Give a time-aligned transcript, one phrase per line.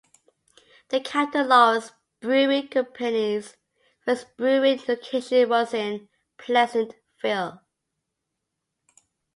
[0.89, 1.91] The Captain Lawrence
[2.21, 3.55] Brewing Company's
[4.03, 7.61] first brewing location was in Pleasantville.